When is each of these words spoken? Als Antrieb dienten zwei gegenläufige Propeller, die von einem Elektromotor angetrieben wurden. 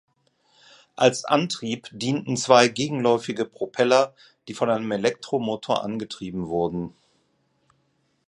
Als 0.95 1.25
Antrieb 1.25 1.87
dienten 1.91 2.35
zwei 2.35 2.67
gegenläufige 2.69 3.45
Propeller, 3.45 4.15
die 4.47 4.55
von 4.55 4.71
einem 4.71 4.91
Elektromotor 4.91 5.83
angetrieben 5.83 6.47
wurden. 6.47 6.95